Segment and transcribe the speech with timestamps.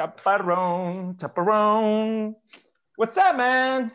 [0.00, 2.34] chaparrón, chaparrón.
[2.96, 3.92] What's up, man?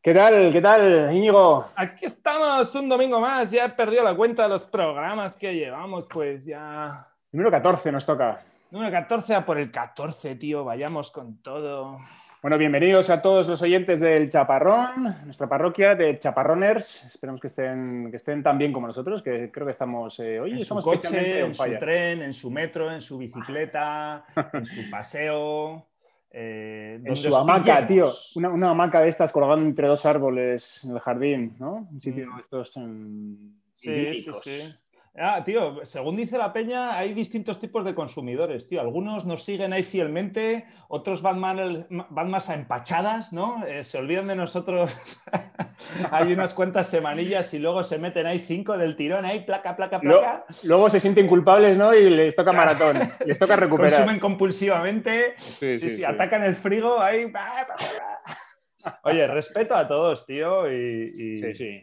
[0.00, 0.50] ¿Qué tal?
[0.50, 1.66] ¿Qué tal, Íñigo?
[1.76, 3.50] Aquí estamos un domingo más.
[3.50, 7.06] Ya he perdido la cuenta de los programas que llevamos, pues ya.
[7.30, 8.40] Número 14 nos toca.
[8.70, 10.64] Número 14 a por el 14, tío.
[10.64, 11.98] Vayamos con todo.
[12.44, 17.04] Bueno, bienvenidos a todos los oyentes del Chaparrón, nuestra parroquia de Chaparroners.
[17.06, 20.52] Esperemos que estén, que estén tan bien como nosotros, que creo que estamos eh, hoy.
[20.52, 25.86] En su coche, en su tren, en su metro, en su bicicleta, en su paseo.
[26.30, 28.12] Eh, en su hamaca, tío.
[28.34, 31.88] Una, una, hamaca de estas colgando entre dos árboles en el jardín, ¿no?
[31.90, 32.34] Un sitio mm.
[32.36, 32.76] de estos.
[32.76, 33.54] En...
[33.70, 34.74] Sí, sí, sí.
[35.16, 38.80] Ah, tío, según dice la peña, hay distintos tipos de consumidores, tío.
[38.80, 43.64] Algunos nos siguen ahí fielmente, otros van, van más a empachadas, ¿no?
[43.64, 45.22] Eh, se olvidan de nosotros.
[46.10, 50.00] hay unas cuantas semanillas y luego se meten ahí cinco del tirón, ahí placa, placa,
[50.00, 50.46] placa.
[50.64, 51.94] Luego, se sienten culpables, ¿no?
[51.94, 53.92] Y les toca maratón, les toca recuperar.
[53.92, 57.32] Consumen compulsivamente, sí, sí, sí, atacan el frigo, ahí.
[59.04, 60.70] Oye, respeto a todos, tío.
[60.70, 61.80] Y, Sí, sí.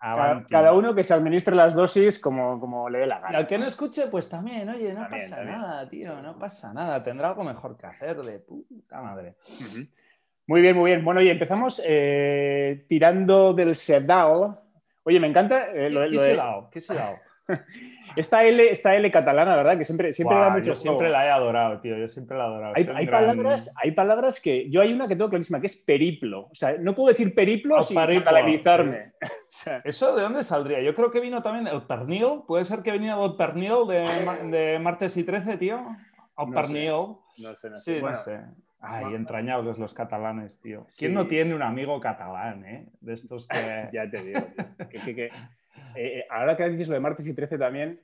[0.00, 3.32] Cada, uno que se administre las dosis como, como le dé la gana.
[3.32, 7.02] Y al que no escuche, pues también, oye, no pasa nada, tío, no pasa nada.
[7.02, 9.34] Tendrá algo mejor que hacer de puta madre.
[10.46, 11.04] Muy bien, muy bien.
[11.04, 14.58] Bueno, y empezamos eh, tirando del sedal.
[15.02, 15.70] Oye, me encanta.
[15.70, 16.40] Eh, lo, ¿Qué, ¿Qué,
[16.72, 16.90] ¿Qué es
[18.16, 19.78] esta L, esta L catalana, ¿verdad?
[19.78, 21.96] Que siempre, siempre da mucho Yo siempre la he adorado, tío.
[21.96, 22.72] Yo siempre la he adorado.
[22.76, 24.68] Hay, palabras, hay palabras que.
[24.70, 26.48] Yo hay una que tengo clarísima, que es periplo.
[26.50, 29.12] O sea, no puedo decir periplo oh, sin catalanizarme.
[29.84, 30.80] ¿Eso de dónde saldría?
[30.80, 32.42] Yo creo que vino también el pernil.
[32.46, 35.80] ¿Puede ser que viniera del pernil de, de martes y 13, tío?
[36.34, 36.90] O no pernil.
[37.38, 37.94] No sé, no sé.
[37.94, 38.40] Sí, no sé.
[38.82, 40.86] Ay, entrañables los catalanes, tío.
[40.96, 42.88] ¿Quién no tiene un amigo catalán, eh?
[43.00, 43.88] De estos que.
[43.92, 44.40] ya te digo,
[44.90, 45.30] que, que,
[45.94, 48.00] eh, ahora que dices lo de martes y 13 también,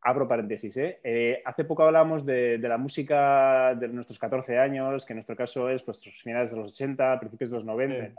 [0.00, 1.00] abro paréntesis, ¿eh?
[1.02, 1.42] ¿eh?
[1.44, 5.82] hace poco hablábamos de, la música de nuestros 14 años, que en nuestro caso es
[5.82, 8.14] pues, finales de los 80, principios de los 90.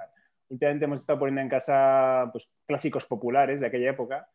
[0.49, 4.27] Últimamente hemos estado poniendo en casa pues, clásicos populares de aquella época.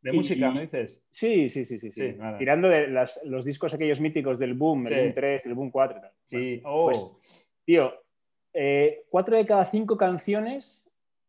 [0.00, 1.02] ¿De música, me dices?
[1.10, 1.90] Sí, sí, sí, sí.
[1.90, 2.14] sí.
[2.38, 2.88] Tirando de
[3.24, 6.00] los discos aquellos míticos del Boom, el Boom 3, el Boom 4.
[6.24, 7.18] Sí, pues, oh.
[7.64, 7.92] tío,
[8.52, 10.83] eh, cuatro de cada cinco canciones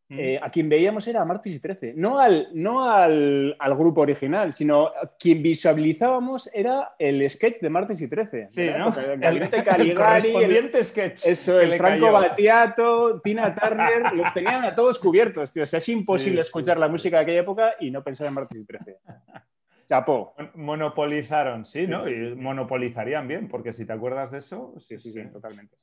[0.09, 1.93] eh, a quien veíamos era a Martes y 13.
[1.95, 8.07] No, al, no al, grupo original, sino quien visualizábamos era el sketch de Martes y
[8.07, 8.47] 13.
[8.47, 8.93] Sí, ¿no?
[8.95, 11.25] El, el, correspondiente sketch.
[11.25, 15.63] Eso, el Franco Battiato, Tina Turner, los tenían a todos cubiertos, tío.
[15.63, 18.59] O sea, es imposible escuchar la música de aquella época y no pensar en Martes
[18.59, 18.97] y 13.
[19.87, 20.35] Chapó.
[20.55, 22.07] Monopolizaron, sí, ¿no?
[22.07, 24.75] Y monopolizarían bien, porque si te acuerdas de eso.
[24.79, 25.77] sí, sí, sí totalmente.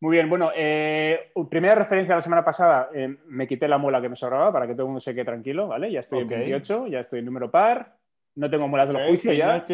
[0.00, 4.08] Muy bien, bueno, eh, primera referencia la semana pasada, eh, me quité la muela que
[4.08, 5.90] me sobraba para que todo el mundo se quede tranquilo, ¿vale?
[5.90, 7.96] Ya estoy en 28, ya estoy en número par,
[8.36, 9.64] no tengo muelas de los juicios ya.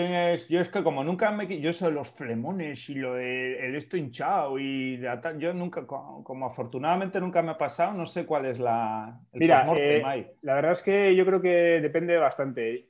[0.48, 1.46] yo es que como nunca me...
[1.60, 4.98] Yo soy los flemones y lo de el esto hinchado y
[5.36, 9.20] yo nunca, como, afortunadamente nunca me ha pasado, no sé cuál es la...
[9.34, 12.88] Mira, eh, la verdad es que yo creo que depende bastante.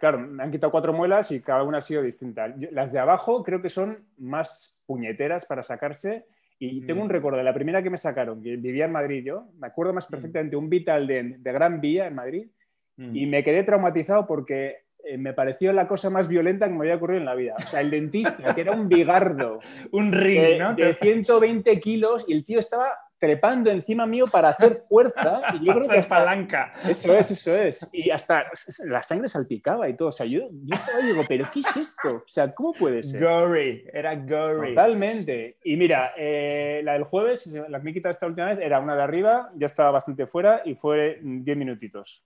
[0.00, 2.52] claro, me han quitado cuatro muelas y cada una ha sido distinta.
[2.72, 6.26] las de abajo creo que son más puñeteras para sacarse
[6.64, 7.04] y tengo mm.
[7.04, 9.92] un recuerdo de la primera que me sacaron, que vivía en Madrid yo, me acuerdo
[9.92, 10.10] más mm.
[10.10, 12.46] perfectamente un Vital de, de Gran Vía en Madrid,
[12.96, 13.16] mm.
[13.16, 16.96] y me quedé traumatizado porque eh, me pareció la cosa más violenta que me había
[16.96, 17.54] ocurrido en la vida.
[17.58, 19.58] O sea, el dentista, que era un bigardo.
[19.90, 20.74] un ring, ¿no?
[20.74, 22.92] De 120 kilos y el tío estaba
[23.22, 25.42] trepando encima mío para hacer fuerza.
[25.52, 26.72] Y yo creo que palanca.
[26.88, 27.88] Eso es, eso es.
[27.92, 28.46] Y hasta
[28.84, 30.08] la sangre salpicaba y todo.
[30.08, 32.16] O sea, yo, yo estaba digo, ¿pero qué es esto?
[32.16, 33.22] O sea, ¿cómo puede ser?
[33.22, 34.70] Gory, era gory.
[34.70, 35.58] Totalmente.
[35.62, 38.80] Y mira, eh, la del jueves, la que me he quitado esta última vez, era
[38.80, 42.24] una de arriba, ya estaba bastante fuera y fue 10 minutitos.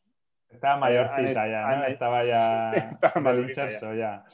[0.49, 1.85] Estaba mayorcita ya, ¿no?
[1.85, 2.73] Estaba ya.
[2.73, 4.25] Estaba inserso ya.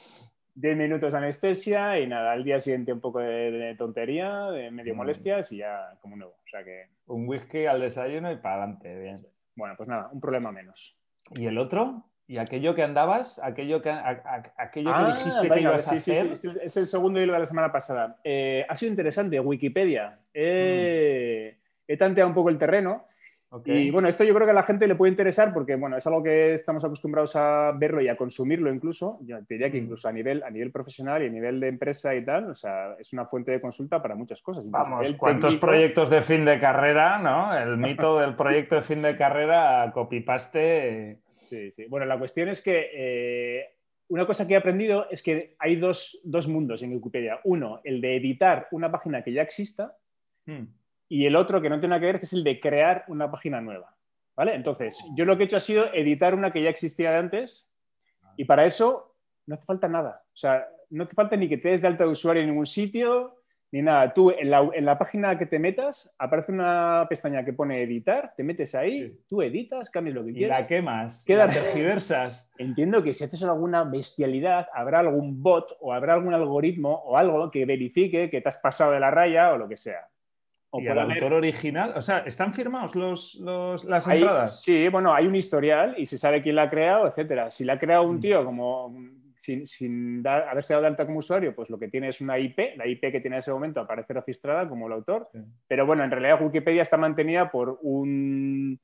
[0.55, 4.95] 10 minutos de anestesia y nada, al día siguiente un poco de, tontería, de medio
[4.95, 4.97] mm.
[4.97, 6.35] molestias y ya como nuevo.
[6.45, 6.89] O sea que...
[7.07, 9.27] Un whisky al desayuno y para adelante, bien.
[9.57, 10.97] Bueno, pues nada, un problema menos.
[11.35, 12.05] ¿Y el otro?
[12.27, 13.39] ¿Y aquello que andabas?
[13.43, 16.37] ¿Aquello que, aquello que ah, dijiste que ibas a hacer?
[16.37, 18.19] Sí, es el segundo hilo de la semana pasada.
[18.25, 20.21] Eh, ha sido interesante, Wikipedia.
[20.33, 21.83] He, mm.
[21.89, 23.07] he tanteado un poco el terreno
[23.67, 26.07] y bueno, esto yo creo que a la gente le puede interesar porque bueno, es
[26.07, 29.19] algo que estamos acostumbrados a verlo y a consumirlo incluso.
[29.23, 29.85] Yo te diría que mm.
[29.85, 32.97] incluso a nivel, a nivel profesional y a nivel de empresa y tal, o sea,
[32.99, 34.71] es una fuente de consulta para muchas cosas.
[34.71, 37.57] Vamos, ¿cuántos proyectos de fin de carrera, no?
[37.57, 41.21] El mito del proyecto de fin de carrera, copy-paste.
[41.27, 41.85] Sí, sí.
[41.89, 43.67] Bueno, la cuestión es que eh,
[44.09, 47.41] una cosa que he aprendido es que hay dos, dos, mundos en Wikipedia.
[47.45, 49.95] Uno, el de editar una página que ya exista.
[50.47, 50.65] Hmm
[51.13, 53.31] y el otro que no tiene nada que ver, que es el de crear una
[53.31, 53.95] página nueva.
[54.35, 54.55] ¿Vale?
[54.55, 57.71] Entonces, yo lo que he hecho ha sido editar una que ya existía de antes
[58.39, 59.15] y para eso
[59.45, 60.23] no hace falta nada.
[60.25, 62.65] O sea, no te falta ni que te des de alta de usuario en ningún
[62.65, 63.43] sitio,
[63.73, 64.15] ni nada.
[64.15, 64.49] Tú en
[64.87, 69.43] la, página que te metas aparece una pestaña que pone editar, te metes ahí, tú
[69.43, 70.61] editas, cambias lo que quieras.
[70.61, 71.25] ¿Y la quemas?
[71.27, 72.55] Queda diversas.
[72.57, 77.51] Entiendo que si haces alguna bestialidad, habrá algún bot o habrá algún algoritmo o algo
[77.51, 80.09] que verifique que te has pasado de la raya o lo que sea.
[80.75, 81.93] O ¿Y el autor original?
[81.97, 83.35] O sea, ¿están firmados los,
[83.85, 84.63] las entradas?
[84.63, 87.51] Sí, bueno, hay un historial y se sabe quién la ha creado, etcétera.
[87.51, 88.21] Si la ha creado un mm.
[88.21, 88.95] tío como
[89.43, 92.87] sin, haberse dado de alta como usuario, pues lo que tiene es una IP, la
[92.87, 95.29] IP que tiene en ese momento aparece registrada como el autor,
[95.67, 98.81] pero bueno, en realidad Wikipedia está mantenida por un,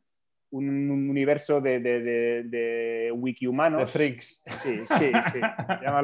[0.50, 3.80] un universo de, de, de, wiki humanos.
[3.80, 4.42] De freaks.
[4.46, 5.40] Sí, sí, sí.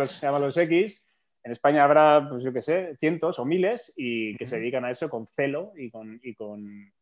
[0.07, 1.11] se llama los X.
[1.45, 4.91] En España habrá, pues yo qué sé, cientos o miles y que se dedican a
[4.91, 6.93] eso con celo y con, y con,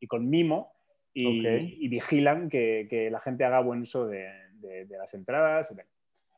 [0.00, 0.72] y con mimo
[1.12, 4.32] y, vigilan que, que, la gente haga buen uso de,
[4.88, 5.76] las entradas.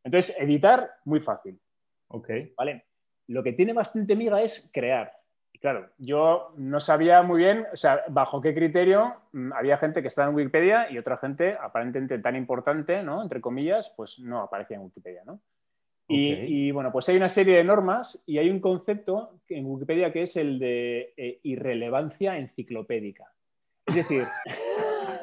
[0.02, 1.60] Entonces, editar, muy fácil.
[2.08, 2.28] Ok.
[2.56, 2.86] ¿Vale?
[3.28, 5.12] Lo que tiene bastante miga es crear.
[5.52, 10.02] Y claro, yo no sabía muy bien, o sea, bajo qué criterio mm, había gente
[10.02, 13.22] que estaba en Wikipedia y otra gente aparentemente tan importante, ¿no?
[13.22, 15.40] Entre comillas, pues no aparecía en Wikipedia, ¿no?
[16.06, 20.22] Y, bueno, pues hay una serie de normas y hay un concepto en Wikipedia que
[20.22, 23.32] es el de eh, irrelevancia enciclopédica.
[23.86, 24.24] Es decir,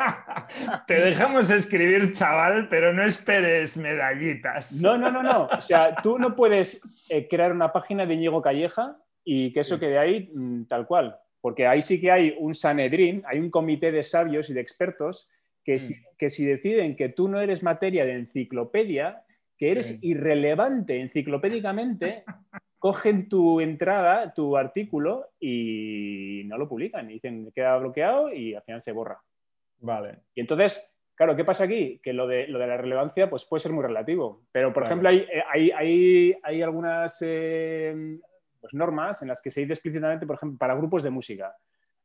[0.87, 4.81] Te dejamos escribir, chaval, pero no esperes medallitas.
[4.81, 5.47] No, no, no, no.
[5.57, 9.79] O sea, tú no puedes eh, crear una página de Íñigo Calleja y que eso
[9.79, 11.17] quede ahí mm, tal cual.
[11.39, 15.29] Porque ahí sí que hay un Sanedrín, hay un comité de sabios y de expertos
[15.63, 15.97] que, si, mm.
[16.17, 19.23] que si deciden que tú no eres materia de enciclopedia,
[19.61, 22.23] que eres irrelevante enciclopédicamente,
[22.79, 27.07] cogen tu entrada, tu artículo y no lo publican.
[27.11, 29.21] Y dicen que queda bloqueado y al final se borra.
[29.77, 30.21] Vale.
[30.33, 32.01] Y entonces, claro, ¿qué pasa aquí?
[32.01, 34.41] Que lo de, lo de la relevancia pues, puede ser muy relativo.
[34.51, 38.17] Pero, por ejemplo, hay, hay, hay, algunas eh,
[38.59, 41.55] pues, normas en las que se dice explícitamente, por ejemplo, para grupos de música.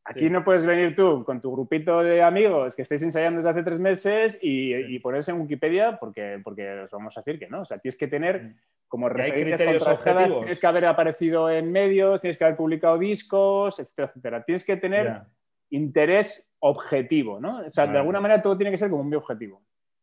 [0.08, 3.62] Aquí no puedes venir tú con tu grupito de amigos que estéis ensayando desde hace
[3.64, 7.62] tres meses y, y ponerse en Wikipedia porque, porque os vamos a decir que no.
[7.62, 8.54] O sea, tienes que tener
[8.86, 14.08] como referencias contrastadas, tienes que haber aparecido en medios, tienes que haber publicado discos, etcétera,
[14.08, 14.44] etcétera.
[14.44, 15.22] Tienes que tener
[15.70, 17.66] interés objetivo, ¿no?
[17.66, 19.60] O sea, de alguna manera todo tiene que ser como un objetivo.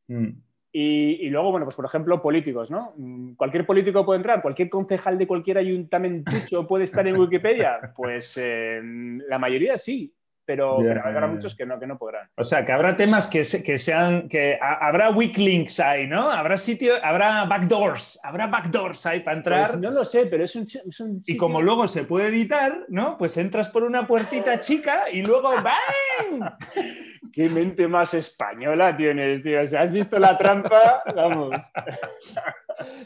[0.07, 0.31] Mm.
[0.75, 2.93] Y, luego, bueno, pues por ejemplo, políticos, ¿no?
[2.97, 6.31] Mm, cualquier político puede entrar, cualquier concejal de cualquier ayuntamiento
[6.67, 7.93] puede estar en Wikipedia.
[7.95, 8.81] Pues eh,
[9.29, 10.11] la mayoría sí,
[10.45, 12.27] pero, habrá muchos que no, que no podrán.
[12.35, 16.29] O sea, que habrá temas que, que sean, que habrá weak links ahí, ¿no?
[16.31, 19.69] Habrá sitio, habrá backdoors, habrá backdoors ahí para entrar.
[19.69, 23.17] Pues no lo sé, pero es un, es Y como luego se puede editar, ¿no?
[23.17, 26.51] Pues entras por una puertita chica y luego ¡bang!
[27.31, 29.61] Qué mente más española tienes, tío.
[29.61, 31.61] O sea, has visto la trampa, vamos.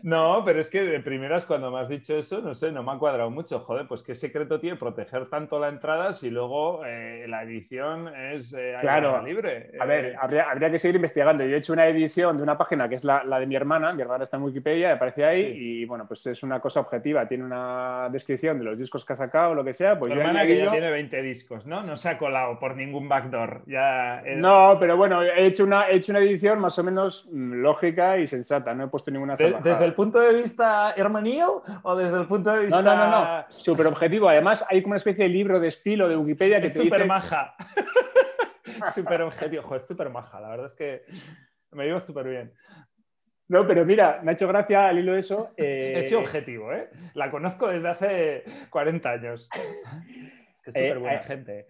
[0.03, 2.91] No, pero es que de primeras cuando me has dicho eso, no sé, no me
[2.91, 3.59] ha cuadrado mucho.
[3.59, 8.53] Joder, pues qué secreto tiene proteger tanto la entrada si luego eh, la edición es
[8.53, 9.21] eh, claro.
[9.21, 9.71] libre.
[9.79, 11.43] A ver, eh, habría, que seguir investigando.
[11.43, 14.01] Yo he hecho una edición de una página que es la, de mi hermana, mi
[14.01, 18.09] hermana está en Wikipedia, aparece ahí y bueno, pues es una cosa objetiva, tiene una
[18.11, 19.97] descripción de los discos que ha sacado, lo que sea.
[19.97, 21.83] Pues mi hermana que ya tiene 20 discos, ¿no?
[21.83, 23.63] No se ha colado por ningún backdoor.
[23.65, 27.53] Ya, No, pero bueno, he hecho, una, he hecho una edición más o menos mm,
[27.61, 29.35] lógica y sensata, no he puesto ninguna
[29.67, 32.81] ¿Desde el punto de vista hermanío o desde el punto de vista...?
[32.81, 33.45] No, no, no, no.
[33.49, 34.29] súper objetivo.
[34.29, 37.55] Además, hay como una especie de libro de estilo de Wikipedia que es súper maja.
[38.93, 39.63] súper objetivo.
[39.63, 40.39] Joder, súper maja.
[40.39, 41.03] La verdad es que
[41.71, 42.53] me digo súper bien.
[43.49, 45.51] No, pero mira, me ha hecho gracia al hilo de eso.
[45.55, 45.93] Eh...
[45.95, 46.89] Ese objetivo, ¿eh?
[47.13, 49.49] La conozco desde hace 40 años.
[50.57, 51.67] Es que es súper buena eh, gente.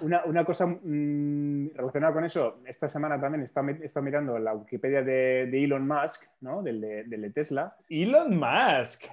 [0.00, 5.42] Una, cosa mm, relacionada con eso, esta semana también he estado, mirando la Wikipedia de,
[5.64, 6.62] Elon Musk, ¿no?
[6.62, 7.76] Del de, Tesla.
[7.88, 9.04] Elon Musk.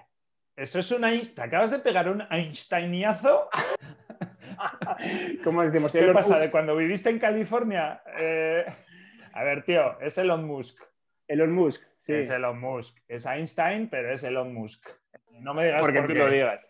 [0.55, 3.49] Eso es un ¿Te acabas de pegar un Einsteiniazo?
[5.43, 5.93] ¿Cómo decimos?
[5.93, 6.39] ¿Qué pasa?
[6.39, 8.01] ¿De cuando viviste en California?
[8.19, 8.65] Eh,
[9.33, 10.81] a ver, tío, es Elon Musk.
[11.27, 12.13] Elon Musk, sí.
[12.13, 12.97] Es Elon Musk.
[13.07, 14.89] Es Einstein, pero es Elon Musk.
[15.41, 16.69] No me digas porque tú lo digas.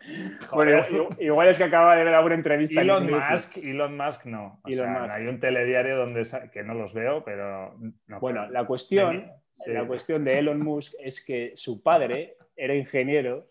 [0.51, 0.83] Bueno,
[1.19, 2.81] igual es que acaba de ver alguna entrevista.
[2.81, 4.61] Elon Musk, Elon Musk no.
[4.63, 7.75] Hay un telediario donde que no los veo, pero
[8.19, 9.31] Bueno, la cuestión,
[9.67, 13.47] la cuestión de Elon Musk es que su padre era ingeniero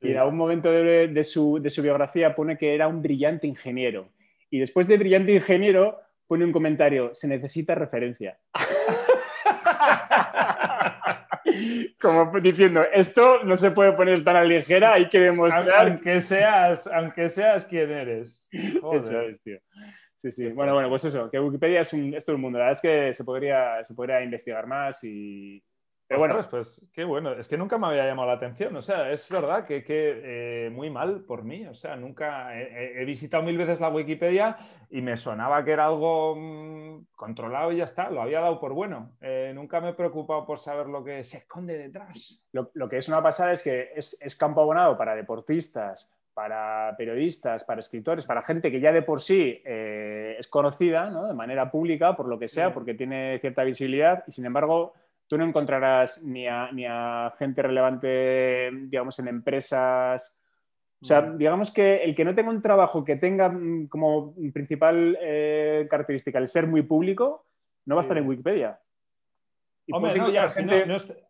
[0.00, 4.08] y en algún momento de, su, de su biografía pone que era un brillante ingeniero.
[4.50, 8.38] Y después de brillante ingeniero pone un comentario, se necesita referencia.
[12.00, 15.88] como diciendo, esto no se puede poner tan a ligera, hay que demostrar.
[15.88, 18.48] Aunque seas, aunque seas quien eres.
[18.52, 19.58] Eso es, tío.
[20.22, 20.48] Sí, sí.
[20.48, 22.58] Bueno, bueno, pues eso, que Wikipedia es, un, es todo el mundo.
[22.58, 25.64] La verdad es que se podría, se podría investigar más y,
[26.10, 27.34] Pero bueno, pues qué bueno.
[27.34, 28.74] Es que nunca me había llamado la atención.
[28.74, 31.64] O sea, es verdad que, que eh, muy mal por mí.
[31.68, 34.56] O sea, nunca he, visitado mil veces la Wikipedia
[34.90, 38.10] y me sonaba que era algo mm, controlado y ya está.
[38.10, 39.12] Lo había dado por bueno.
[39.20, 42.44] Eh, nunca me he preocupado por saber lo que se esconde detrás.
[42.50, 47.62] Lo, que es una pasada es que es, es campo abonado para deportistas, para periodistas,
[47.62, 51.28] para escritores, para gente que ya de por sí eh, es conocida ¿no?
[51.28, 54.94] de manera pública, por lo que sea, porque tiene cierta visibilidad, y sin embargo
[55.30, 60.36] tú no encontrarás ni a, ni a gente relevante, digamos, en empresas.
[61.00, 61.38] O sea, mm.
[61.38, 66.40] digamos que el que no tenga un trabajo que tenga mm, como principal eh, característica
[66.40, 67.46] el ser muy público,
[67.86, 68.80] no va a estar en Wikipedia.
[69.92, 70.46] Hombre, no, ya,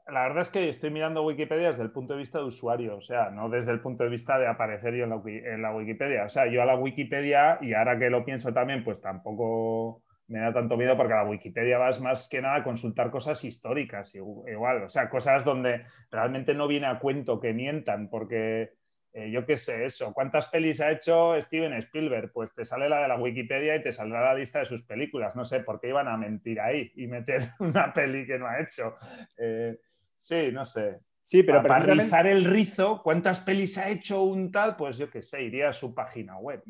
[0.09, 3.00] la verdad es que estoy mirando Wikipedia desde el punto de vista de usuario, o
[3.02, 6.25] sea, no desde el punto de vista de aparecer yo en la, en la Wikipedia.
[6.25, 10.38] O sea, yo a la Wikipedia, y ahora que lo pienso también, pues tampoco me
[10.38, 14.14] da tanto miedo porque a la Wikipedia vas más que nada a consultar cosas históricas,
[14.14, 18.75] igual, o sea, cosas donde realmente no viene a cuento que mientan, porque
[19.12, 22.30] eh, yo qué sé, eso, ¿cuántas pelis ha hecho Steven Spielberg?
[22.32, 25.34] Pues te sale la de la Wikipedia y te saldrá la lista de sus películas,
[25.34, 28.60] no sé por qué iban a mentir ahí y meter una peli que no ha
[28.60, 28.94] hecho.
[29.37, 29.78] Eh,
[30.14, 31.00] sí, no sé.
[31.30, 34.75] Sí, pero para, rizar el rizo, ¿cuántas pelis ha hecho un tal?
[34.75, 36.60] Pues yo qué sé, iría a su página web.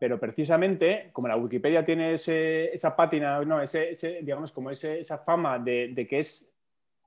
[0.00, 6.08] Pero, precisamente, como la Wikipedia tiene esa pátina, no, ese, digamos, como esa fama de,
[6.10, 6.52] que es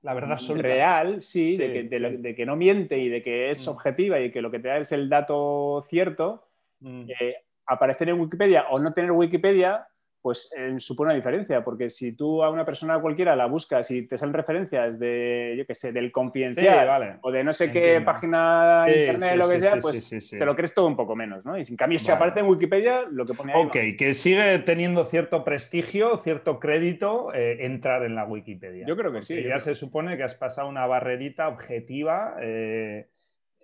[0.00, 3.70] la verdad real, sí, de, que, no miente y de que es mm.
[3.70, 6.48] objetiva y que lo que te da es el dato cierto,
[6.80, 7.04] mm.
[7.20, 7.36] eh,
[7.66, 9.86] aparecer en Wikipedia o no tener Wikipedia
[10.22, 14.06] pues eh, supone una diferencia, porque si tú a una persona cualquiera la buscas y
[14.06, 18.86] te salen referencias de, yo qué sé, del confidencial o de no sé qué página
[18.86, 21.58] internet, lo que sea, pues te lo crees todo un poco menos, ¿no?
[21.58, 23.62] Y sin cambio, si aparece en Wikipedia, lo que pone ahí.
[23.62, 28.86] Ok, que sigue teniendo cierto prestigio, cierto crédito eh, entrar en la Wikipedia.
[28.86, 29.42] Yo creo que sí.
[29.42, 32.36] Ya se supone que has pasado una barrerita objetiva.
[32.40, 33.08] Eh,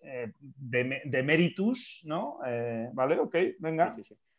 [0.00, 2.38] de, de, meritus, ¿no?
[2.94, 3.94] vale, ok, venga.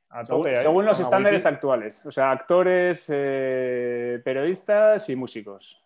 [0.10, 5.84] Sí según, los estándares actuales, o sea, actores, eh, periodistas y músicos.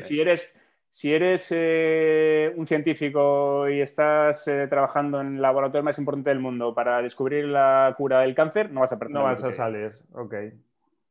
[0.00, 5.98] Si eres, si eres eh, un científico y estás eh, trabajando en el laboratorio más
[5.98, 9.14] importante del mundo para descubrir la cura del cáncer, no vas a perder.
[9.14, 10.34] No vas a salir, ok.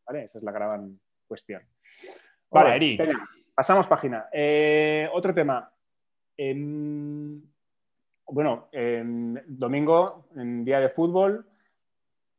[0.08, 0.24] ¿Vale?
[0.24, 1.62] Esa es la gran cuestión.
[2.50, 2.98] Vale,
[3.54, 4.28] pasamos página.
[5.14, 5.72] otro tema.
[6.36, 7.44] Em,
[8.26, 8.70] bueno,
[9.46, 11.46] domingo, en día de fútbol,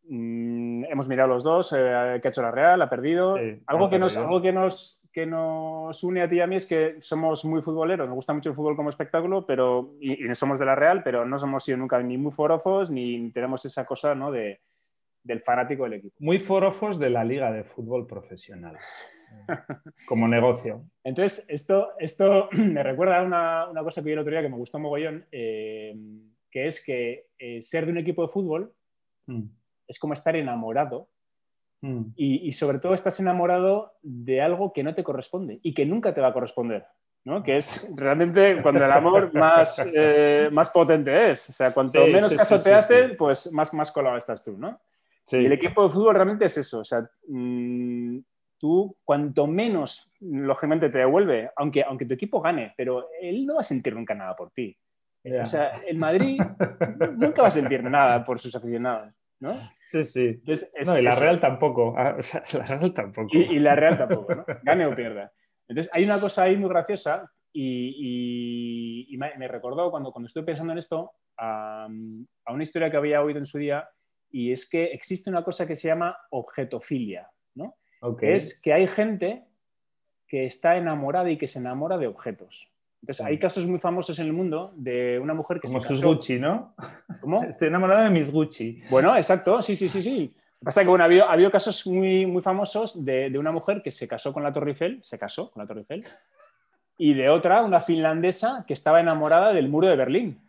[0.08, 3.36] Mm, hemos mirado los dos, eh, que ha hecho la Real, ha perdido.
[3.66, 6.66] algo, que nos, algo que, nos, que nos une a ti y a mí es
[6.66, 10.66] que somos muy futboleros, nos gusta mucho el fútbol como espectáculo, pero, y, somos de
[10.66, 14.30] la Real, pero no somos sido nunca ni muy forofos ni tenemos esa cosa ¿no?
[14.30, 14.60] de,
[15.24, 16.14] del fanático del equipo.
[16.20, 18.76] Muy forofos de la Liga de Fútbol Profesional.
[20.06, 20.84] como negocio.
[21.04, 24.48] Entonces, esto, esto me recuerda a una, una, cosa que vi el otro día que
[24.48, 25.96] me gustó mogollón, eh,
[26.48, 28.72] que es que eh, ser de un equipo de fútbol
[29.26, 29.42] mm
[29.86, 31.08] es como estar enamorado
[31.82, 32.02] mm.
[32.16, 36.20] y, sobre todo estás enamorado de algo que no te corresponde y que nunca te
[36.20, 36.86] va a corresponder.
[37.24, 37.42] ¿no?
[37.42, 41.48] Que es realmente cuando el amor más, eh, más potente es.
[41.50, 44.80] O sea, cuanto menos caso te hacen, pues más, más colado estás tú, ¿no?
[45.32, 46.80] Y el equipo de fútbol realmente es eso.
[46.80, 48.18] O sea, mm,
[48.58, 53.60] tú cuanto menos, lógicamente, te devuelve, aunque, aunque tu equipo gane, pero él no va
[53.60, 54.76] a sentir nunca nada por ti.
[55.42, 56.40] O sea, el Madrid
[57.16, 59.12] nunca va a sentir nada por sus aficionados.
[59.40, 59.54] ¿No?
[59.80, 60.42] Sí, sí.
[60.84, 61.94] no, y la Real tampoco.
[61.96, 62.16] Ah,
[62.54, 63.28] la Real tampoco.
[63.32, 64.44] Y, la Real tampoco, ¿no?
[64.62, 65.32] Gane o pierda.
[65.68, 70.78] Entonces, hay una cosa ahí muy graciosa y, me, recordó cuando, cuando estuve pensando en
[70.78, 73.88] esto a, una historia que había oído en su día
[74.30, 77.76] y es que existe una cosa que se llama objetofilia, ¿no?
[78.20, 79.44] es que hay gente
[80.28, 82.70] que está enamorada y que se enamora de objetos.
[83.02, 86.40] Entonces, hay casos muy famosos en el mundo de una mujer que Como sus Gucci,
[86.40, 86.74] ¿no?
[87.20, 87.44] ¿Cómo?
[87.48, 88.80] Estoy enamorada de mis Gucci.
[88.90, 90.20] Bueno, exacto, sí, sí, sí, sí.
[90.26, 93.30] Lo que pasa es que bueno, ha, habido, ha habido casos muy, muy famosos de,
[93.30, 95.80] de, una mujer que se casó con la Torre Eiffel, se casó con la Torre
[95.80, 96.04] Eiffel,
[96.98, 100.40] y de otra, una finlandesa que estaba enamorada del muro de Berlín.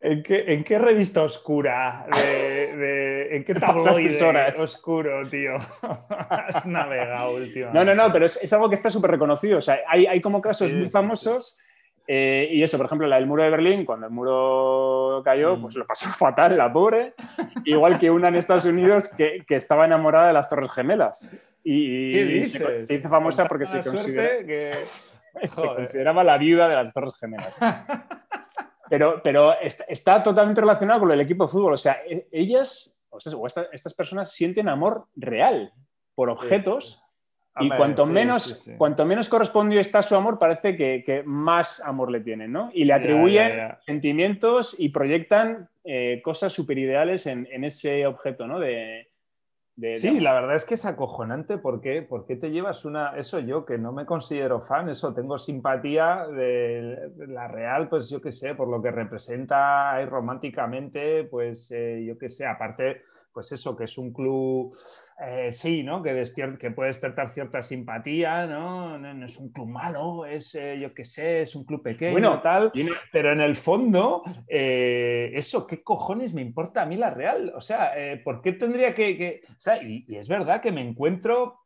[0.00, 2.06] ¿En qué, en qué revista oscura?
[2.14, 4.58] De, ¿En qué tabloide horas?
[4.58, 5.56] oscuro, tío?
[6.28, 7.78] Has navegado últimamente.
[7.78, 9.58] No, no, no, pero es, es algo que está súper reconocido.
[9.58, 11.58] O sea, hay, hay como casos muy famosos
[12.06, 15.62] eh, y eso, por ejemplo, la del muro de Berlín, cuando el muro cayó, mm.
[15.62, 17.14] pues lo pasó fatal, la pobre.
[17.64, 21.34] Igual que una en Estados Unidos que, que estaba enamorada de las Torres Gemelas.
[21.64, 23.90] Y, Se, hizo famosa porque se, se
[25.50, 27.54] consideraba la viuda de las Torres Gemelas.
[28.88, 31.72] Pero, pero está, totalmente relacionado con el equipo de fútbol.
[31.72, 35.72] O sea, e, ellas, o, estas, estas personas sienten amor real
[36.14, 37.02] por objetos
[37.58, 42.52] y cuanto, menos, cuanto menos correspondido está su amor, parece que, más amor le tienen,
[42.52, 42.70] ¿no?
[42.72, 48.58] Y le atribuyen sentimientos y proyectan eh, cosas superideales en, en ese objeto, ¿no?
[48.58, 49.08] De,
[49.94, 53.16] sí, la verdad es que es acojonante porque, porque te llevas una...
[53.16, 58.20] Eso yo, que no me considero fan, eso, tengo simpatía de, la Real, pues yo
[58.20, 63.02] qué sé, por lo que representa románticamente, pues eh, yo qué sé, aparte
[63.36, 64.74] pues eso, que es un club,
[65.20, 66.02] eh, sí, ¿no?
[66.02, 66.22] Que,
[66.58, 68.98] que puede despertar cierta simpatía, ¿no?
[68.98, 72.40] No, es un club malo, es, eh, yo qué sé, es un club pequeño, bueno,
[72.40, 72.72] tal,
[73.12, 77.52] pero en el fondo, eh, eso, ¿qué cojones me importa a mí la Real?
[77.54, 77.92] O sea,
[78.24, 79.42] ¿por qué tendría que...?
[79.50, 81.60] O sea, y, es verdad que me encuentro,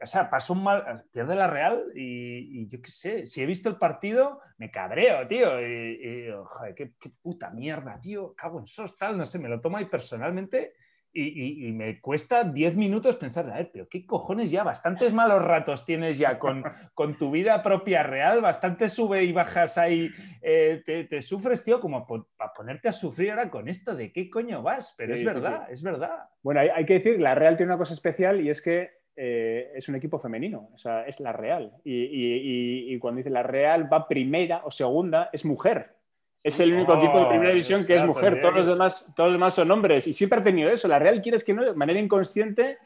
[0.00, 3.68] o sea, paso un mal, pierde la Real y, yo qué sé, si he visto
[3.68, 8.96] el partido, me cabreo, tío, y, joder, qué, qué, puta mierda, tío, cago en sos,
[8.96, 10.74] tal, no sé, me lo tomo ahí personalmente
[11.12, 15.84] y, me cuesta 10 minutos pensar, a ver, pero qué cojones ya, bastantes malos ratos
[15.84, 16.62] tienes ya con,
[16.94, 20.10] con tu vida propia real, bastantes sube y bajas ahí,
[20.42, 24.62] eh, te, sufres, tío, como para ponerte a sufrir ahora con esto, ¿de qué coño
[24.62, 24.94] vas?
[24.96, 26.28] Pero es verdad, es verdad.
[26.42, 29.88] Bueno, hay, que decir, la Real tiene una cosa especial y es que eh, es
[29.88, 31.72] un equipo femenino, o sea, es la Real.
[31.84, 35.99] Y, y cuando dice la Real va primera o segunda, es mujer.
[36.42, 38.40] Es el único equipo de primera división que es mujer.
[38.40, 40.06] Todos los, demás, todos los demás son hombres.
[40.06, 40.88] Y siempre ha tenido eso.
[40.88, 42.78] La Real, quieres que no, de manera inconsciente,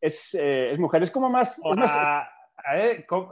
[0.00, 1.02] es, eh, es mujer.
[1.02, 1.60] Es como más.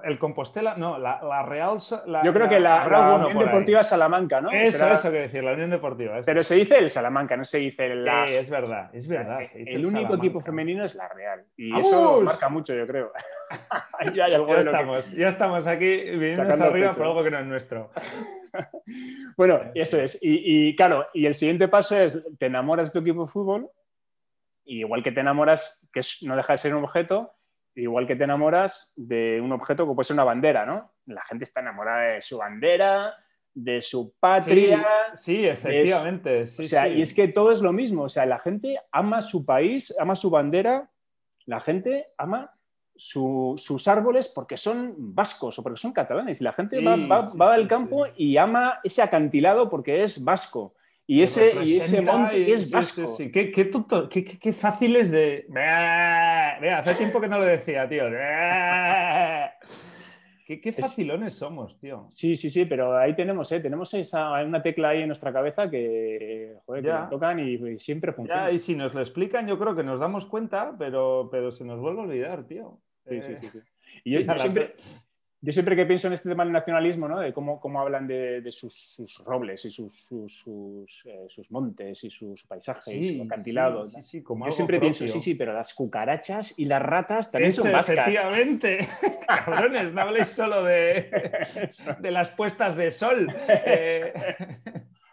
[0.04, 1.78] El Compostela, no, la, Real.
[2.24, 4.50] Yo creo que la, Unión Deportiva Salamanca, ¿no?
[4.50, 6.20] Eso, eso que decir, la Unión Deportiva.
[6.24, 8.04] Pero se dice el Salamanca, no se dice el.
[8.04, 9.40] Sí, es verdad, es verdad.
[9.54, 11.44] el, único equipo femenino es la Real.
[11.56, 13.12] Y eso marca mucho, yo creo.
[14.14, 17.90] ya, estamos, ya estamos aquí viniendo arriba por algo que no es nuestro.
[19.36, 20.18] bueno, eso es.
[20.20, 23.70] Y, claro, y el siguiente paso es, te enamoras de tu equipo de fútbol,
[24.64, 27.32] y igual que te enamoras, que no deja de ser un objeto,
[27.80, 30.92] igual que te enamoras de un objeto que puede ser una bandera, ¿no?
[31.06, 33.14] La gente está enamorada de su bandera,
[33.54, 34.86] de su patria.
[35.12, 36.46] Sí, efectivamente.
[36.46, 38.04] Sí, o sea, y es que todo es lo mismo.
[38.04, 40.90] O sea, la gente ama su país, ama su bandera,
[41.46, 42.52] la gente ama
[42.96, 46.40] sus árboles porque son vascos o porque son catalanes.
[46.40, 50.74] Y la gente va, al campo y ama ese acantilado porque es vasco.
[51.10, 53.16] Y ese, y ese monte es vasco.
[53.18, 55.44] Qué, qué, qué, fácil es de.
[55.48, 58.04] Mira, hace tiempo que no lo decía, tío.
[60.46, 62.06] Qué, qué facilones somos, tío.
[62.10, 63.58] Sí, sí, sí, pero ahí tenemos, ¿eh?
[63.58, 68.48] tenemos esa, una tecla ahí en nuestra cabeza que, joder, que tocan y, siempre funciona.
[68.52, 71.80] y si nos lo explican, yo creo que nos damos cuenta, pero, pero se nos
[71.80, 72.78] vuelve a olvidar, tío.
[73.08, 73.58] Sí, sí, sí.
[74.04, 74.76] Y yo, siempre,
[75.42, 77.18] yo siempre que pienso en este tema del nacionalismo, ¿no?
[77.18, 79.96] de cómo, cómo hablan de, sus, robles y sus,
[80.28, 83.94] sus, eh, montes y sus paisajes y sus acantilados.
[83.94, 88.08] yo siempre pienso, sí, sí, pero las cucarachas y las ratas también son vascas.
[88.08, 88.78] Efectivamente.
[89.26, 91.10] Cabrones, no habléis solo de,
[91.98, 93.32] de las puestas de sol.
[93.48, 94.12] Eh,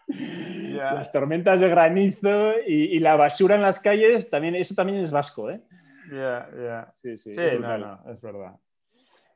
[0.74, 5.10] las tormentas de granizo y, y, la basura en las calles, también, eso también es
[5.10, 5.60] vasco, ¿eh?
[6.10, 6.90] Ya, ya.
[6.94, 8.54] Sí, sí, no, no, es verdad.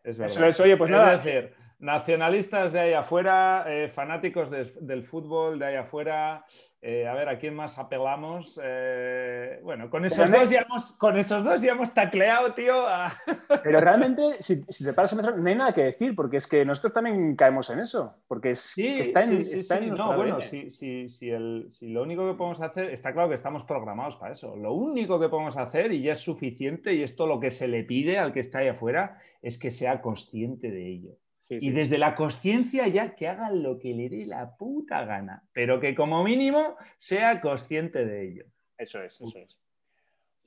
[0.04, 0.36] Es verdad.
[0.36, 1.14] Eso es, oye, pues nada.
[1.14, 6.46] Es decir, nacionalistas de ahí afuera, eh, fanáticos del fútbol de ahí afuera.
[6.80, 8.58] Eh, a ver, ¿a quién más apelamos?
[8.62, 12.84] Eh, bueno, con esos, dos ya hemos, con esos dos ya hemos tacleado, tío.
[13.64, 16.64] Pero realmente, si, te paras a pensar, no hay nada que decir, porque es que
[16.64, 18.14] nosotros también caemos en eso.
[18.28, 22.28] Porque es sí, está en, sí, sí, No, bueno, si, si, el, si, lo único
[22.28, 24.54] que podemos hacer, está claro que estamos programados para eso.
[24.56, 27.82] Lo único que podemos hacer, y ya es suficiente, y esto lo que se le
[27.82, 31.16] pide al que está ahí afuera, es que sea consciente de ello
[31.48, 35.80] y desde la conciencia ya que haga lo que le dé la puta gana, pero
[35.80, 38.44] que como mínimo sea consciente de ello.
[38.78, 39.58] Eso es, eso es.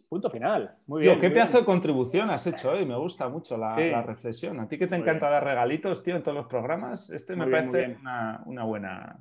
[0.09, 0.75] Punto final.
[0.87, 1.19] Muy bien.
[1.19, 2.85] qué pedazo de contribución has hecho hoy.
[2.85, 4.59] Me gusta mucho la, reflexión.
[4.59, 7.97] A ti que te encanta dar regalitos, tío, en todos los programas, este me parece
[8.45, 9.19] una, buena.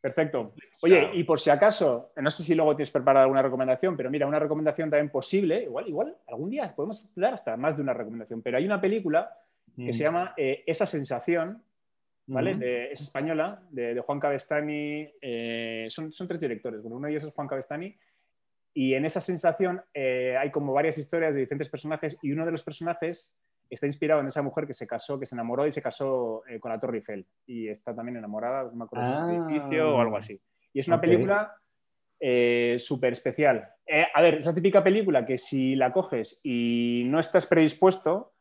[0.00, 0.54] Perfecto.
[0.82, 4.26] Oye, y por si acaso, no sé si luego tienes preparada alguna recomendación, pero mira,
[4.26, 8.42] una recomendación también posible, igual, igual, algún día podemos dar hasta más de una recomendación,
[8.42, 9.32] pero hay una película
[9.84, 10.04] que se mm.
[10.04, 11.62] llama eh, Esa sensación,
[12.26, 12.90] ¿vale?
[12.92, 15.08] es española, de, Juan Cabestani.
[15.20, 16.80] Eh, son, son, tres directores.
[16.84, 17.96] uno de ellos es Juan Cabestani.
[18.74, 22.52] Y en esa sensación eh, hay como varias historias de diferentes personajes y uno de
[22.52, 23.34] los personajes
[23.70, 26.70] está inspirado en esa mujer que se casó, que se enamoró y se casó con
[26.70, 27.26] la Torre Eiffel.
[27.46, 30.20] Y está también enamorada, no me acuerdo si es un edificio o algo ah.
[30.20, 30.40] así.
[30.72, 31.54] Y es una película
[32.78, 33.68] súper especial.
[34.14, 38.32] a ver, esa típica película que si la coges y no estás predispuesto,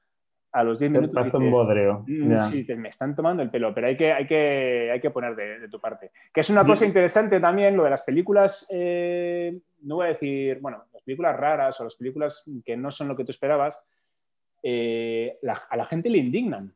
[0.52, 1.24] a los 10 minutos.
[1.24, 2.04] Dices, un bodreo.
[2.08, 5.36] Mm, sí, me están tomando el pelo, pero hay que, hay que, hay que poner
[5.36, 6.12] de, tu parte.
[6.34, 10.60] Que es una cosa interesante también lo de las películas, eh, no voy a decir,
[10.62, 13.84] bueno, las películas raras o las películas que no son lo que tú esperabas.
[14.64, 15.38] eh,
[15.70, 16.74] a la gente le indignan.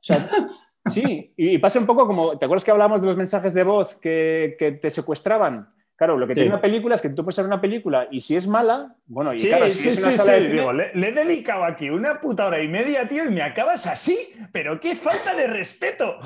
[0.00, 0.16] O sea,
[0.90, 3.96] sí, y, pasa un poco como, ¿te acuerdas que hablábamos de los mensajes de voz
[3.96, 5.68] que, que te secuestraban?
[5.98, 8.36] Claro, lo que tiene una película es que tú puedes ver una película y si
[8.36, 11.90] es mala, bueno, y claro, si es una sala de Digo, le, he dedicado aquí
[11.90, 14.16] una puta hora y media, tío, y me acabas así,
[14.52, 16.20] pero qué falta de respeto.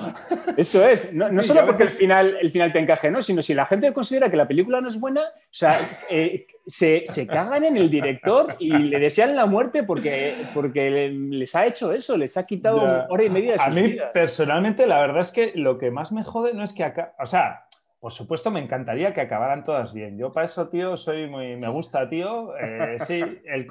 [0.58, 3.22] Esto es, no, solo porque el, final, el final te encaje, ¿no?
[3.22, 5.74] Sino si la gente considera que la película no es buena, o sea,
[6.10, 11.64] eh, se, cagan en el director y le desean la muerte porque, porque les ha
[11.64, 15.32] hecho eso, les ha quitado hora y media de A mí, personalmente, la verdad es
[15.32, 17.64] que lo que más me jode no es que acá, o sea,
[18.02, 20.18] por supuesto, me encantaría que acabaran todas bien.
[20.18, 21.54] Yo para eso, tío, soy muy...
[21.54, 22.52] Me gusta, tío.
[22.58, 23.22] Eh, sí,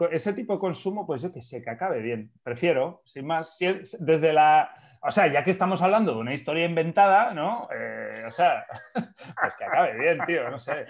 [0.10, 2.32] ese tipo de consumo, pues yo que sé, que acabe bien.
[2.41, 3.60] Prefiero, sin más,
[4.00, 4.74] desde la...
[5.02, 7.67] O sea, ya que estamos hablando de una historia inventada, ¿no?
[7.78, 10.86] Eh, o sea, pues que acabe bien, tío, no sé.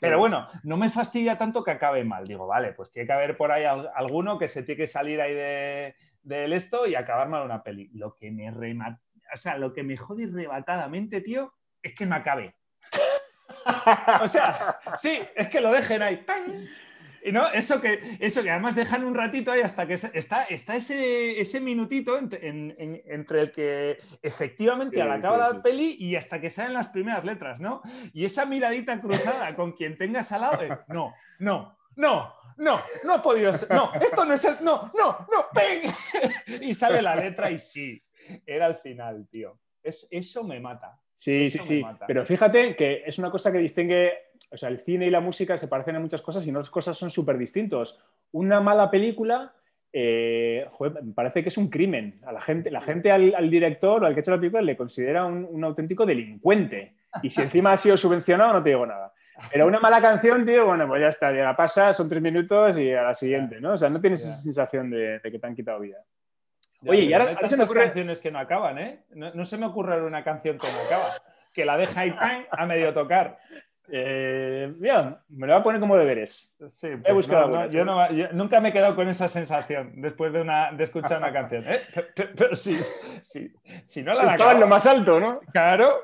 [0.00, 2.26] Pero bueno, no me fastidia tanto que acabe mal.
[2.26, 5.32] Digo, vale, pues tiene que haber por ahí alguno que se tiene que salir ahí
[5.32, 7.88] de, del esto y acabar mal una peli.
[7.92, 9.00] Lo que me remata,
[9.32, 12.56] o sea, lo que me jode rebatadamente, tío, es que no acabe
[14.22, 16.24] o sea, sí, es que lo dejen ahí.
[17.22, 20.76] Y no, eso que, eso que además dejan un ratito ahí hasta que está, está
[20.76, 26.88] ese, ese minutito entre el que efectivamente acaba la peli y hasta que salen las
[26.88, 27.82] primeras letras, ¿no?
[28.14, 33.14] Y esa miradita cruzada con quien tengas al lado, eh, no, no, no, no, no
[33.14, 36.62] ha podido ser, no, esto no es el, no, no, no, ¡ping!
[36.62, 38.00] y sale la letra y sí,
[38.46, 39.58] era el final, tío.
[39.82, 40.98] Es, eso me mata.
[41.14, 41.82] Sí, sí, sí.
[42.06, 44.12] Pero fíjate que es una cosa que distingue,
[44.50, 46.70] o sea, el cine y la música se parecen en muchas cosas y no las
[46.70, 48.00] cosas son súper distintos.
[48.32, 49.52] Una mala película,
[49.92, 50.66] eh,
[51.02, 52.20] me parece que es un crimen.
[52.24, 54.76] A la gente, la gente al, director o al que ha hecho la película le
[54.76, 56.94] considera un, auténtico delincuente.
[57.22, 59.12] Y si encima ha sido subvencionado, no te digo nada.
[59.50, 62.78] Pero una mala canción, tío, bueno, pues ya está, ya la pasa, son tres minutos
[62.78, 63.74] y a la siguiente, ¿no?
[63.74, 65.98] O sea, no tienes esa sensación de, que te han quitado vida.
[66.86, 69.00] Oye, y ahora, hay tantas canciones que no acaban, ¿eh?
[69.14, 71.12] No, se me ocurre una canción que no acaba,
[71.52, 72.14] que la deja ahí
[72.50, 73.38] a medio tocar.
[73.92, 76.54] Eh, mira, me lo voy a poner como deberes.
[76.66, 77.26] Sí, pues
[77.72, 77.84] yo,
[78.32, 81.64] nunca me he quedado con esa sensación después de, una, de escuchar una canción.
[81.66, 81.80] ¿eh?
[82.36, 82.78] Pero, sí,
[83.22, 83.52] sí,
[83.84, 85.40] si no la Estaba en lo más alto, ¿no?
[85.52, 86.02] Claro.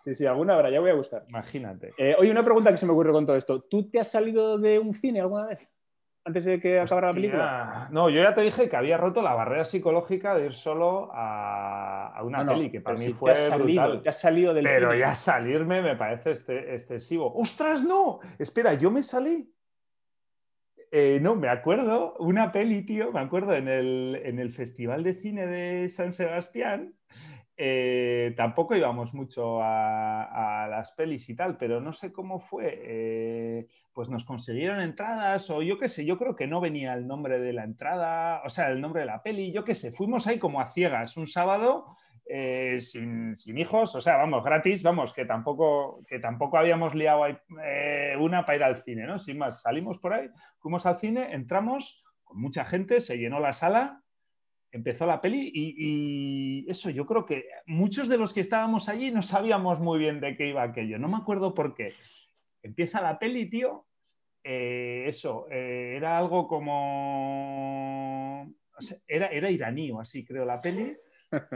[0.00, 1.24] Sí, sí, alguna habrá, ya voy a buscar.
[1.28, 1.92] Imagínate.
[1.98, 3.60] Eh, oye, una pregunta que se me ocurre con todo esto.
[3.62, 5.70] ¿Tú te has salido de un cine alguna vez?
[6.28, 7.88] Antes de que acabara la película?
[7.90, 12.20] No, yo ya te dije que había roto la barrera psicológica de ir solo a,
[12.22, 14.02] una peli, que para mí fue brutal.
[14.12, 17.32] salido del pero ya salirme me parece este, excesivo.
[17.34, 18.20] ¡Ostras, no!
[18.38, 19.52] Espera, yo me salí.
[20.90, 25.14] Eh, no, me acuerdo, una peli, tío, me acuerdo en el, en el Festival de
[25.14, 26.94] Cine de San Sebastián,
[27.60, 32.80] eh, tampoco íbamos mucho a, las pelis y tal, pero no sé cómo fue.
[32.84, 37.08] Eh, pues nos consiguieron entradas o yo qué sé, yo creo que no venía el
[37.08, 40.28] nombre de la entrada, o sea, el nombre de la peli, yo qué sé, fuimos
[40.28, 41.86] ahí como a ciegas un sábado
[42.26, 47.36] eh, sin, hijos, o sea, vamos, gratis, vamos, que tampoco, que tampoco habíamos liado ahí,
[48.20, 49.18] una para ir al cine, ¿no?
[49.18, 53.52] Sin más, salimos por ahí, fuimos al cine, entramos con mucha gente, se llenó la
[53.52, 54.04] sala
[54.72, 59.22] empezó la peli y, eso, yo creo que muchos de los que estábamos allí no
[59.22, 61.94] sabíamos muy bien de qué iba aquello, no me acuerdo por qué.
[62.62, 63.86] Empieza la peli, tío,
[64.44, 67.74] eh, eso, eh, era algo como...
[69.06, 70.96] era, era iraní o así, creo, la peli.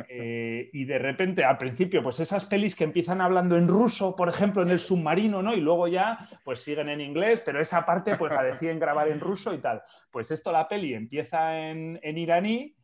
[0.08, 4.28] Eh, y de repente, al principio, pues esas pelis que empiezan hablando en ruso, por
[4.28, 5.54] ejemplo, en el submarino, ¿no?
[5.54, 9.18] Y luego ya, pues siguen en inglés, pero esa parte, pues la deciden grabar en
[9.18, 9.82] ruso y tal.
[10.10, 12.76] Pues esto, la peli empieza en, en iraní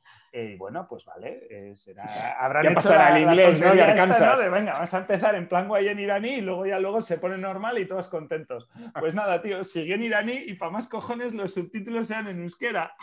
[0.44, 3.72] y bueno, pues vale, eh, será, habrán ya hecho la, inglés, ¿no?
[4.50, 7.38] venga, vamos a empezar en plan guay en iraní y luego ya luego se pone
[7.38, 8.68] normal y todos contentos.
[8.98, 12.94] Pues nada, tío, sigue en iraní y para más cojones los subtítulos sean en euskera.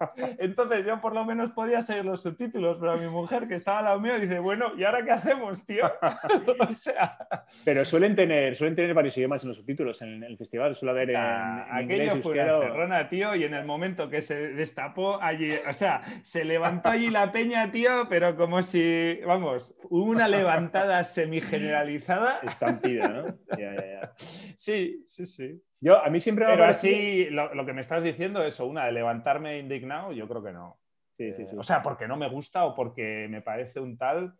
[0.38, 3.84] Entonces yo por lo menos podía seguir los subtítulos, pero mi mujer que estaba al
[3.84, 5.84] lado mío dice, bueno, ¿y ahora qué hacemos, tío?
[6.58, 7.18] o sea...
[7.64, 11.10] Pero suelen tener, suelen tener varios idiomas en los subtítulos en el festival, suele haber
[11.10, 15.52] en, ah, Aquello fue una cerrona, tío, y en el momento que se destapó allí,
[15.68, 21.04] o sea, se levantó allí la peña, tío, pero como si, vamos, hubo una levantada
[21.04, 22.40] semi-generalizada.
[22.42, 23.24] Estampida, ¿no?
[24.56, 25.62] Sí, sí, sí.
[25.80, 28.92] Yo, a mí siempre me Pero así, lo, que me estás diciendo, eso, una de
[28.92, 30.78] levantarme indignado, yo creo que no.
[31.16, 31.56] Sí, sí, sí.
[31.56, 34.34] O sea, porque no me gusta o porque me parece un tal.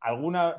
[0.00, 0.56] Alguna.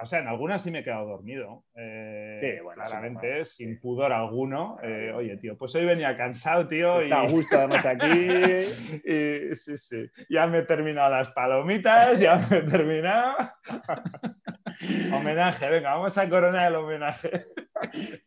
[0.00, 1.64] O sea, en algunas sí me he quedado dormido.
[1.76, 4.78] Eh, sí, bueno, claramente, sin pudor alguno.
[4.82, 7.00] Eh, oye, tío, pues hoy venía cansado, tío.
[7.00, 7.26] Está y...
[7.26, 8.06] a gusto además aquí.
[9.04, 10.10] y, sí, sí.
[10.28, 13.36] Ya me he terminado las palomitas, ya me he terminado.
[15.14, 17.46] homenaje, venga, vamos a coronar el homenaje.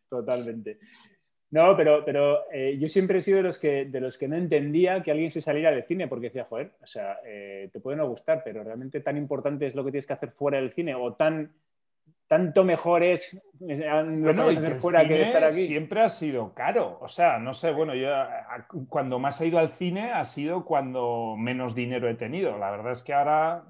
[0.08, 0.78] Totalmente.
[1.50, 4.36] No, pero, pero eh, yo siempre he sido de los, que, de los que no
[4.36, 7.96] entendía que alguien se saliera del cine, porque decía, joder, o sea, eh, te puede
[7.96, 10.94] no gustar, pero realmente tan importante es lo que tienes que hacer fuera del cine,
[10.94, 11.52] o tan
[12.30, 15.66] tanto mejor es bueno, hacer fuera que estar aquí.
[15.66, 16.96] Siempre ha sido caro.
[17.00, 18.08] O sea, no sé, bueno, yo
[18.88, 22.56] cuando más he ido al cine ha sido cuando menos dinero he tenido.
[22.56, 23.64] La verdad es que ahora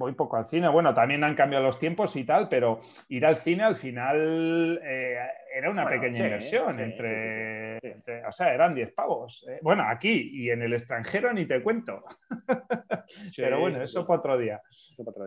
[0.00, 0.68] voy poco al cine.
[0.68, 5.18] Bueno, también han cambiado los tiempos y tal, pero ir al cine al final eh,
[5.54, 6.80] era una pequeña inversión.
[6.80, 7.78] entre,
[8.26, 9.46] o sea, eran 10 pavos.
[9.48, 9.58] Eh.
[9.62, 12.02] Bueno, aquí y en el extranjero ni te cuento.
[13.36, 14.60] pero bueno, eso para otro día.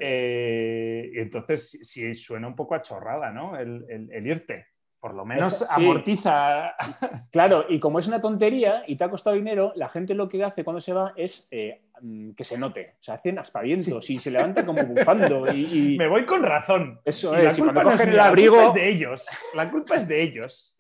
[0.02, 3.58] Eh, y entonces sí, suena un poco a chorrada, ¿no?
[3.58, 4.73] el irte
[5.04, 6.76] por lo menos amortiza.
[7.30, 10.42] Claro, y como es una tontería y te ha costado dinero, la gente lo que
[10.42, 12.96] hace cuando se va es eh, mm, que se note.
[13.02, 15.54] O sea, hacen aspavientos y se levanta como bufando.
[15.54, 17.02] Y, Me voy con razón.
[17.04, 17.58] Eso es.
[17.60, 18.56] La culpa, no es, el abrigo...
[18.56, 19.28] la culpa es de ellos.
[19.56, 20.76] La culpa es de ellos.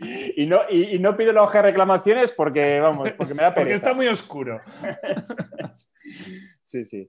[0.36, 3.60] y, no, y, no pido la hoja de reclamaciones porque, vamos, porque me da pereza.
[3.60, 4.60] Porque está muy oscuro.
[6.64, 7.08] sí, sí.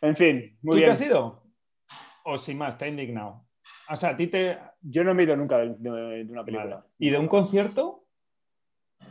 [0.00, 0.86] En fin, muy ¿Tú bien.
[0.86, 1.44] te has ido?
[2.24, 3.44] O sin más, está indignado.
[3.90, 4.56] O sea, a ti te.
[4.82, 6.84] Yo no me he ido nunca de, una película.
[6.98, 8.04] ¿Y de un concierto?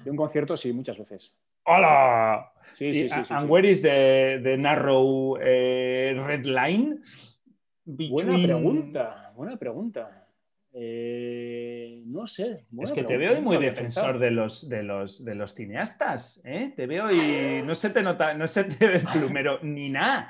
[0.03, 1.35] De un concierto, sí, muchas veces.
[1.65, 2.51] ¡Hola!
[2.75, 3.33] Sí, sí, sí.
[3.33, 6.99] ¿And where is the, narrow eh, red line?
[7.85, 10.27] Buena pregunta, buena pregunta.
[10.71, 12.65] Eh, no sé.
[12.79, 16.41] Es que te veo muy defensor de los, de, los, de los cineastas.
[16.45, 16.71] ¿eh?
[16.75, 20.29] Te veo y no se te nota, no se te ve el plumero ni nada.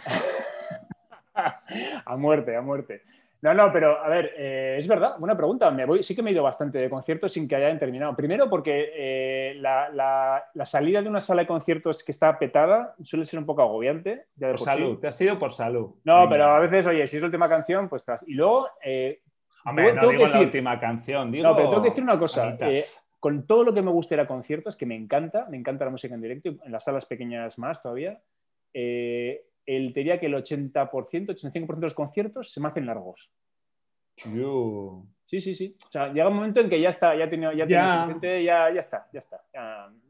[2.06, 3.04] a muerte, a muerte.
[3.42, 5.72] No, no, pero a ver, eh, es verdad, buena pregunta.
[5.72, 8.14] Me voy, sí que me he ido bastante de conciertos sin que hayan terminado.
[8.16, 13.40] Primero porque eh, la, salida de una sala de conciertos que está petada suele ser
[13.40, 14.26] un poco agobiante.
[14.38, 15.96] por, salud, te has ido por salud.
[16.04, 18.28] No, pero a veces, oye, si es la última canción, pues estás.
[18.28, 18.68] Y luego...
[18.84, 19.22] Eh,
[19.64, 21.48] Hombre, no digo la última canción, digo...
[21.48, 22.58] No, pero tengo que decir una cosa.
[23.22, 25.92] con todo lo que me gusta ir a conciertos, que me encanta, me encanta la
[25.92, 28.20] música en directo, en las salas pequeñas más todavía,
[29.66, 33.30] el, te diría que el 80%, 85% de los conciertos se me hacen largos.
[35.30, 35.76] Sí, sí, sí.
[35.88, 38.18] O sea, llega un momento en que ya está, ya tiene, ya, ya.
[38.22, 39.42] ya, ya está, ya está,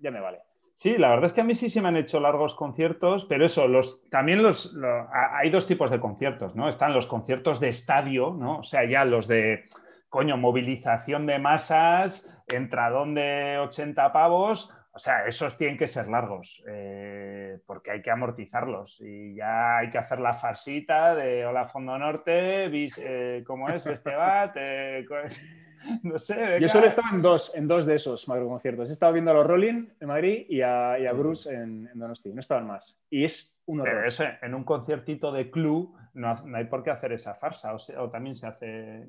[0.01, 0.39] ya, me vale.
[0.73, 3.45] Sí, la verdad es que a mí sí se me han hecho largos conciertos, pero
[3.45, 4.77] eso, los, también los,
[5.11, 6.69] hay dos tipos de conciertos, ¿no?
[6.69, 8.59] Están los conciertos de estadio, ¿no?
[8.59, 9.65] O sea, ya los de,
[10.07, 16.61] coño, movilización de masas, entradón de 80 pavos, o sea, esos tienen que ser largos,
[16.67, 21.97] eh, porque hay que amortizarlos y ya hay que hacer la farsita de Hola Fondo
[21.97, 23.85] Norte, eh, ¿cómo es?
[23.85, 25.05] Estebat, eh,
[26.03, 26.59] no sé.
[26.59, 28.89] Yo solo he estado en dos, en dos de esos conciertos.
[28.89, 32.33] He estado viendo a los Rolling en Madrid y a, Bruce en, Donosti.
[32.33, 32.99] No estaban más.
[33.09, 33.95] Y es un horror.
[33.95, 37.73] Pero eso, en un conciertito de club no, hay por qué hacer esa farsa.
[37.73, 39.07] O, también se hace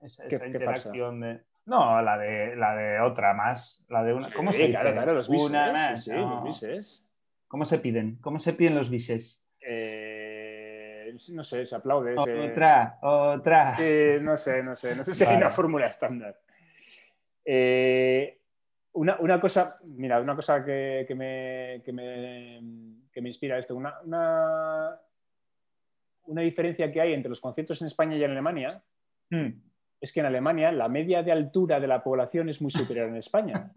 [0.00, 1.40] esa, interacción de...
[1.66, 3.84] No, la de, la de otra más.
[3.90, 4.32] La de una.
[4.32, 5.48] ¿Cómo se Claro, claro, los bises.
[5.48, 6.06] Una más.
[6.06, 7.08] los
[7.48, 8.18] ¿Cómo se piden?
[8.20, 9.44] ¿Cómo se piden los bises?
[9.60, 12.14] Eh, no sé, se aplaude.
[12.16, 13.74] Otra, otra.
[13.74, 14.94] Sí, no sé, no sé.
[14.94, 16.38] No sé si hay una fórmula estándar.
[17.44, 18.40] Eh,
[18.92, 22.60] una, una, cosa, mira, una cosa que, que, me, que, me,
[23.12, 23.74] que me, inspira esto.
[23.74, 25.00] Una, una,
[26.26, 28.82] una, diferencia que hay entre los conciertos en España y en Alemania.
[29.30, 29.65] Hmm
[30.00, 33.16] es que en Alemania la media de altura de la población es muy superior en
[33.16, 33.70] España.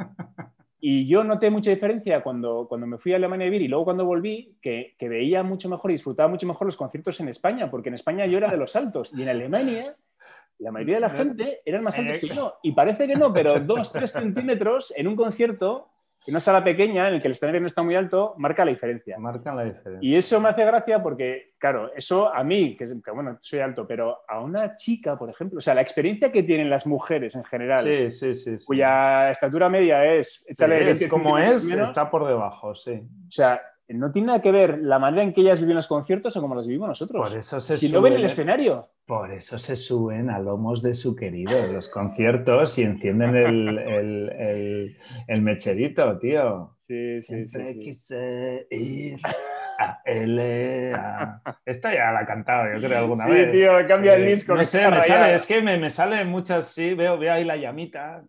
[0.82, 3.84] Y yo noté mucha diferencia cuando, cuando me fui a Alemania a vivir y luego
[3.86, 7.89] cuando volví, que, veía mucho mejor y disfrutaba mucho mejor los conciertos en España, porque
[7.89, 9.95] en España yo era de los altos y en Alemania
[10.58, 12.55] la mayoría de la gente eran más altos que yo.
[12.63, 15.89] Y parece que no, pero dos, tres centímetros en un concierto
[16.27, 18.71] en una sala pequeña en el que el escenario no está muy alto, marca la
[18.71, 19.17] diferencia.
[19.17, 20.08] Marca la diferencia.
[20.08, 24.19] Y eso me hace gracia porque, claro, eso a mí, que, bueno, soy alto, pero
[24.27, 27.84] a una chica, por ejemplo, o sea, la experiencia que tienen las mujeres en general,
[27.84, 33.01] sí, sí, sí, cuya estatura media es, échale es como es, está por debajo, sí.
[33.27, 36.36] O sea, no tiene nada que ver la manera en que ellas viven los conciertos
[36.36, 37.28] o como los vivimos nosotros.
[37.28, 38.88] Por eso se si no ven el escenario.
[39.06, 44.95] Por eso se suben a lomos de su querido los conciertos y encienden el,
[45.28, 46.75] el, mecherito, tío.
[46.88, 49.19] Sí, sí, Siempre sí, quise ir
[50.05, 50.91] L.
[51.65, 53.47] Esta ya la he cantado, yo creo, alguna vez.
[53.47, 54.55] Sí, tío, cambia el disco.
[54.55, 57.55] No sé, me sale, es que me, me sale muchas, sí, veo, veo ahí la
[57.57, 58.23] llamita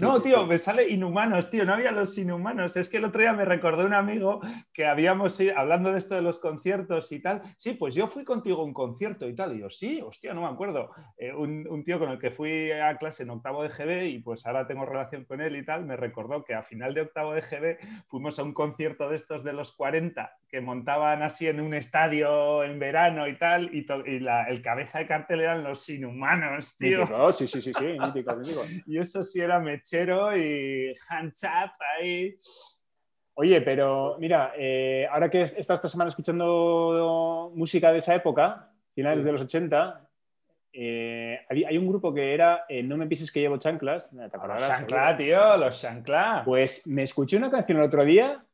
[0.00, 2.76] no, tío, me sale inhumanos, tío, no había los inhumanos.
[2.76, 4.40] Es que el otro día me recordó un amigo
[4.72, 7.42] que habíamos ido, hablando de esto de los conciertos y tal.
[7.56, 9.56] Sí, pues yo fui contigo a un concierto y tal.
[9.56, 10.90] Y yo, sí, hostia, no me acuerdo.
[11.18, 14.46] Eh, un, tío con el que fui a clase en octavo de GB y pues
[14.46, 17.42] ahora tengo relación con él y tal, me recordó que a final de octavo de
[17.42, 21.74] GB fuimos a un concierto de estos de los 40, que montaban así en un
[21.74, 27.06] estadio en verano y tal, y, el cabeza de cartel eran los inhumanos, tío.
[27.32, 28.62] Sí, sí, sí, sí, mítico, mítico.
[28.86, 32.36] y eso sí era mechero y hands up ahí.
[33.34, 39.24] Oye, pero mira, eh, ahora que estás esta semana escuchando música de esa época, finales
[39.24, 40.08] de los 80,
[40.72, 44.10] eh, hay, un grupo que era eh, No me pises que llevo chanclas.
[44.10, 46.44] ¿Te Los chanclas, tío, los chanclas.
[46.44, 48.45] Pues me escuché una canción el otro día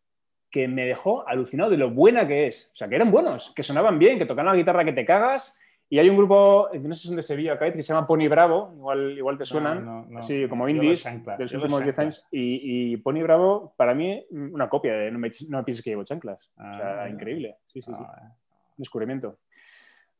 [0.52, 2.70] que me dejó alucinado de lo buena que es.
[2.74, 5.58] O sea, que eran buenos, que sonaban bien, que tocaban la guitarra que te cagas.
[5.88, 8.72] Y hay un grupo, no sé si son de Sevilla, que se llama Pony Bravo,
[8.76, 12.26] igual, igual te suenan, así como indies de los últimos 10 años.
[12.30, 16.50] Y, Pony Bravo, para mí, una copia de No me, no pienses que llevo chanclas.
[16.56, 17.08] o sea, ah.
[17.10, 17.56] increíble.
[17.66, 18.04] Sí, sí, sí.
[18.06, 18.32] Ah,
[18.76, 19.38] Descubrimiento.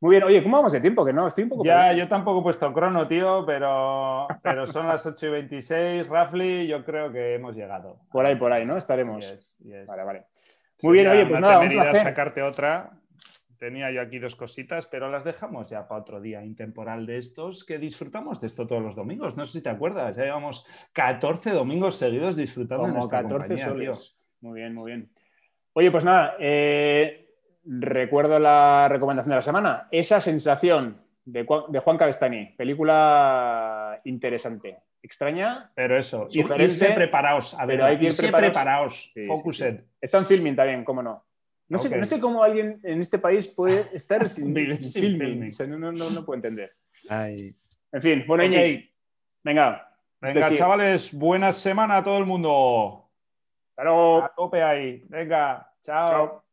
[0.02, 1.04] Muy bien, oye, ¿cómo vamos de tiempo?
[1.04, 1.64] Que no, estoy un poco.
[1.64, 6.66] Ya, yo tampoco he puesto crono, tío, pero, pero son las 8 y 26, roughly,
[6.66, 8.00] yo creo que hemos llegado.
[8.10, 8.76] Por ahí, por ahí, ¿no?
[8.76, 9.56] Estaremos.
[9.86, 10.24] Vale, vale.
[10.82, 12.02] Muy bien, oye, pues nada, un placer.
[12.02, 12.90] sacarte otra.
[13.58, 17.64] Tenía yo aquí dos cositas, pero las dejamos ya para otro día intemporal de estos,
[17.64, 19.36] que disfrutamos de esto todos los domingos.
[19.36, 23.68] No sé si te acuerdas, ya llevamos 14 domingos seguidos disfrutando Como de nuestra 14
[23.68, 23.92] compañía,
[24.40, 25.12] Muy bien, muy bien.
[25.74, 27.21] Oye, pues nada, eh,
[27.64, 29.88] recuerdo la recomendación de la semana.
[29.90, 34.78] Esa sensación de, Juan Cabestani, película interesante.
[35.02, 35.72] Extraña.
[35.74, 37.58] Pero eso, irse preparados.
[37.58, 39.12] A ver, hay que irse preparados.
[39.26, 39.80] Focused.
[40.00, 41.24] Está en filming también, cómo no.
[41.68, 44.54] No, sé, cómo alguien en este país puede estar sin,
[44.92, 45.52] filming.
[45.80, 46.74] no, puedo entender.
[47.08, 48.44] En fin, bueno,
[49.42, 49.88] venga.
[50.20, 53.10] Venga, chavales, buena semana a todo el mundo.
[53.74, 54.22] Claro.
[54.22, 55.00] A tope ahí.
[55.08, 56.44] Venga, chao.